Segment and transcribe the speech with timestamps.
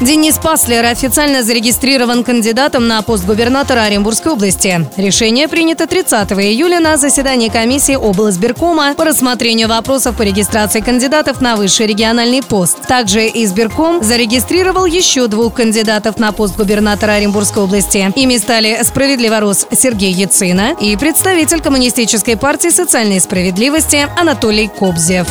[0.00, 4.86] Денис Паслер официально зарегистрирован кандидатом на пост губернатора Оренбургской области.
[4.96, 11.56] Решение принято 30 июля на заседании комиссии облсбиркома по рассмотрению вопросов по регистрации кандидатов на
[11.56, 12.80] высший региональный пост.
[12.86, 18.12] Также избирком зарегистрировал еще двух кандидатов на пост губернатора Оренбургской области.
[18.14, 25.26] Ими стали справедливорос Сергей Яцина и представитель Коммунистической партии социальной справедливости Анатолий Кобзев.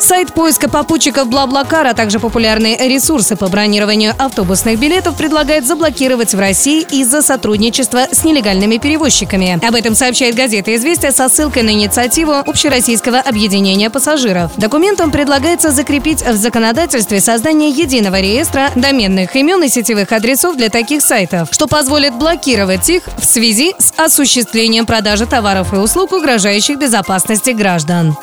[0.00, 6.38] Сайт поиска попутчиков Блаблакар, а также популярные ресурсы по бронированию автобусных билетов предлагают заблокировать в
[6.38, 9.58] России из-за сотрудничества с нелегальными перевозчиками.
[9.66, 14.52] Об этом сообщает газета «Известия» со ссылкой на инициативу Общероссийского объединения пассажиров.
[14.56, 21.02] Документом предлагается закрепить в законодательстве создание единого реестра доменных имен и сетевых адресов для таких
[21.02, 27.50] сайтов, что позволит блокировать их в связи с осуществлением продажи товаров и услуг, угрожающих безопасности
[27.50, 28.16] граждан.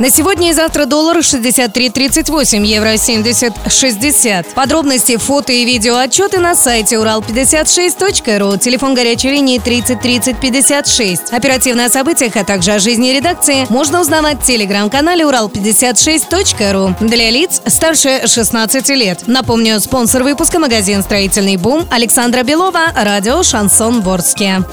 [0.00, 4.46] На сегодня и завтра доллар 63.38, евро 70.60.
[4.54, 8.56] Подробности, фото и видео отчеты на сайте урал56.ру.
[8.56, 11.32] Телефон горячей линии 30 30 56.
[11.32, 17.62] Оперативно о событиях, а также о жизни редакции можно узнавать в телеграм-канале урал56.ру для лиц
[17.66, 19.22] старше 16 лет.
[19.28, 24.64] Напомню, спонсор выпуска магазин «Строительный бум» Александра Белова, радио «Шансон Ворске».